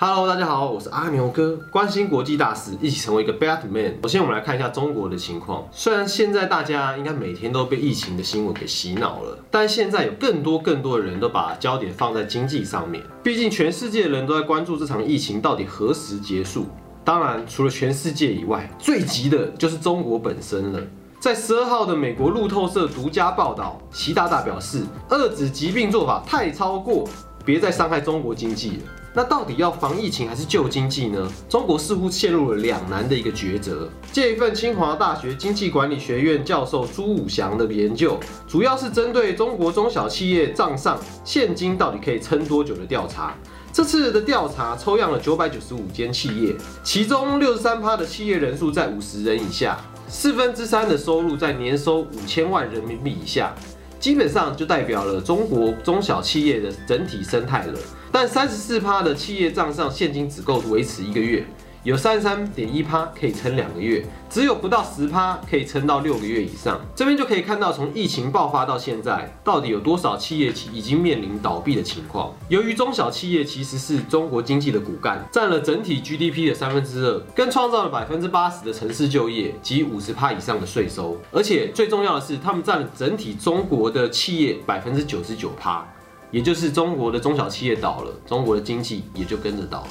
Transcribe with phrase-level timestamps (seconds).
[0.00, 3.94] Hello，大家好，我是阿牛哥，关心国际大事，一起成为一个 Batman。
[4.00, 5.66] 首先，我们来看一下中国的情况。
[5.72, 13.02] 虽然现在大家应该每天都被疫情的新闻给洗脑了，但现在有更多更多的人都把焦点放在经济上面。
[13.24, 16.66] 毕竟全世界的人都在关注这场疫情到底何时结束。
[17.04, 20.80] 当然，除了全世界以外，最急的就是中国本身了。
[21.18, 27.04] 在十二号的美国路透社独家报道，习大大表示，遏制疾病做法太超过，
[27.44, 28.82] 别再伤害中国经济了。
[29.14, 31.30] 那到底要防疫情还是救经济呢？
[31.48, 33.88] 中国似乎陷入了两难的一个抉择。
[34.12, 43.34] 借一份清华大学经济管理学院教授朱武祥的研究，主要是针对中国中小企业账上现金到底可以撑多久的调查。
[43.72, 53.54] 这次的调查抽样了九百九十五间企业，其中六十三趴的企业人数在五十人以下，四分之三的收入在年收五千万人民币以下，
[53.98, 57.78] 基本上就代表了中国中小企业的整体生态了。
[58.10, 61.44] 但三十四趴的企业账上现金只够维持一个月，
[61.84, 66.80] 有三十三点一趴可以撑两个月，只有不到十趴可以撑到六个月以上。
[66.94, 72.34] 这边就可以看到，从疫情爆发到现在，到底有多少企业已经面临倒闭的情况。
[72.48, 81.16] 由于中小企业其实是中国经济的骨干，占了整体 GDP 的三分之二，更创造了百分之八十的城市就业及五十趴以上的税收。
[81.30, 85.86] 而且最重要的是，他们占了整体中国的企业百分之九十九趴。
[86.30, 89.90] 也就是中国的中小企业倒了，中国的经济也就跟着倒了。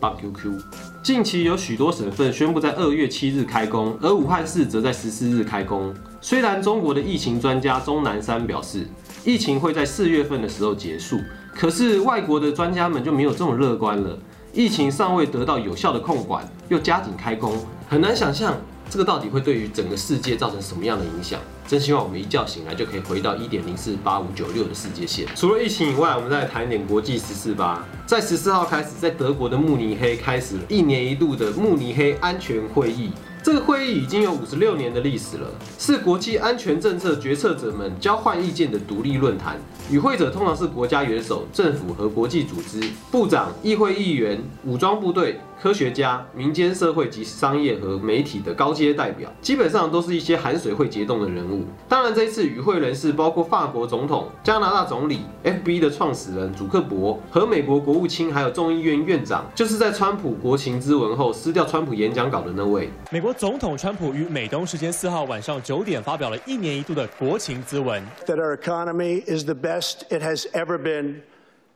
[0.00, 0.58] 棒 QQ，
[1.06, 5.94] 近期有许多省份宣布在二月七日开工，而武汉市则在十四日开工。
[6.20, 8.84] 虽然中国的疫情专家钟南山表示，
[9.24, 11.20] 疫情会在四月份的时候结束，
[11.54, 14.18] 可是外国的专家们就没有这么乐观了。
[14.52, 17.56] 疫情尚未得到有效的控管，又加紧开工，
[17.88, 18.56] 很难想象。
[18.88, 21.38] 这个到底会对于整个世界造成什么样的影响？
[21.66, 25.26] 真希望我们一觉醒来就可以回到一点零四八五九六的世界线。
[25.34, 27.84] 除了疫情以外，我们再来谈一点国际十四吧。
[28.06, 33.10] 在十四号开始，在德国的慕尼黑开始一年一度的慕尼黑安全会议。
[33.46, 35.46] 这个会议已经有五十六年的历史了，
[35.78, 39.56] 是国际安全政策决策者们交换意见的独立论坛。
[39.88, 45.38] 与会者通常是国家元首、政府和国际组织、部长、议会议员、武装部队。
[45.58, 51.64] 科学家、民间社会及商业和媒体的高阶代表，基本上都是一些含水会结冻的人物。
[51.88, 62.90] 当然，这一次与会人士包括法国总统、加拿大总理、FB 的创始人祖克伯和美国国务卿，还有众议院院长，就是在川普国情咨文后撕掉川普演讲稿的那位。
[63.10, 68.02] 美国总统川普于美东时间四号晚上九点发表了一年一度的国情咨文。
[68.26, 71.20] That our economy is the best it has ever been.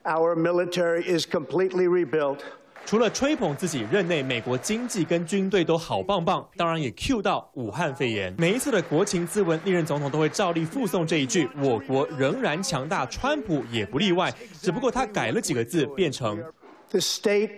[0.05, 2.39] Our military is completely rebuilt.
[2.87, 8.35] 除了吹捧自己任内美国经济跟军队都好棒棒，当然也 cue 到武汉肺炎。
[8.39, 14.33] 每一次的国情咨文，历任总统都会照例附送这一句：“我国仍然强大，川普也不例外。”
[14.63, 16.43] 只不过他改了几个字，变成
[16.89, 17.51] ：“The state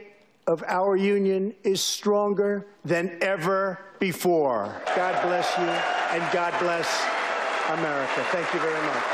[0.47, 4.75] of our union is stronger than ever before.
[4.97, 6.89] God bless you and God bless
[7.71, 8.25] America.
[8.31, 9.12] Thank you very much.”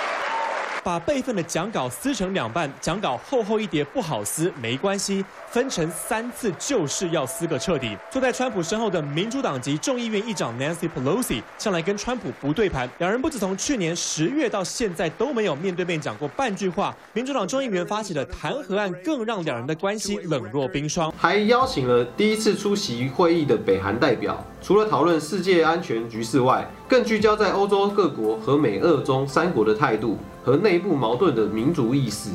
[0.89, 7.95] 把备份的讲稿撕成两半，讲稿厚厚一叠不好撕，没关系，分成三次就是要撕个彻底。
[8.11, 16.97] 坐在川普身后的民主党籍众议院议长 Nancy Pelosi 向来跟川普不对盘，两人不止从去年十月到现在都没有面对面讲过半句话。
[17.13, 30.19] 民主党众议员发起的弹劾案更让两人的关系冷若冰霜，还邀请了第一次出席会议的北韩代表，除了讨论世界安全局势外，更聚焦在欧洲各国和美俄中三国的态度。
[30.45, 32.31] 和内部矛盾的民族意识，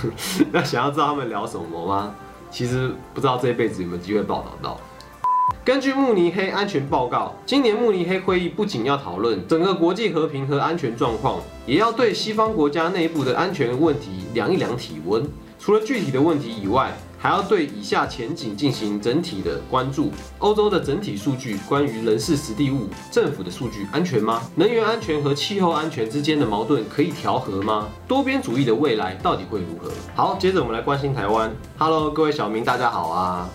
[0.50, 2.14] 那想要知道他们聊什么吗？
[2.50, 4.80] 其实不知道这一辈子有没有机会报道到。
[5.62, 15.22] 根据慕尼黑安全报告，今年慕尼黑会议不仅要讨论整个国际和平和安全状况，也要对西方国家内部的安全问题量一量体温。
[15.58, 24.40] 除了具体的问题以外，还要对以下前景进行整体的关注：欧洲的整体数据，关于人事、实地物、政府的数据安全吗？
[24.54, 27.88] 能源安全和气候安全之间的矛盾可以调和吗？
[28.08, 29.92] 多边主义的未来到底会如何？
[30.14, 31.54] 好，接着我们来关心台湾。
[31.76, 33.46] Hello，各位小明，大家好啊！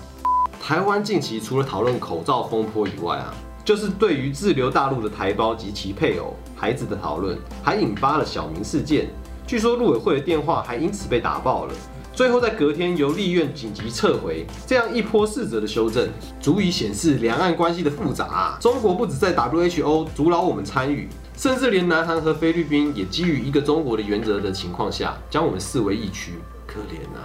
[0.61, 3.33] 台湾近期除了讨论口罩风波以外啊，
[3.63, 9.09] 就是对于滞留大陆的台胞及其配偶、孩子的讨论，还引发了小明事件。
[9.47, 11.73] 据说陆委会的电话还因此被打爆了。
[12.15, 16.07] 最后在隔天由立院紧急撤回，这样一波四折的修正，
[16.39, 18.57] 足以显示两岸关系的复杂。
[18.61, 26.31] 中国不止在 WHO 阻挠我们参与，甚至连南韩和菲律宾也基于一个中国的原则的情况下，将我们视为疫区。
[26.65, 27.19] 可怜呐，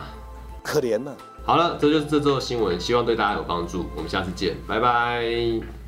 [0.65, 1.13] 可怜呐。
[1.45, 3.87] 好了，这就是这周的新闻，希望对大家有帮助。
[3.95, 5.80] 我们下次见，拜拜。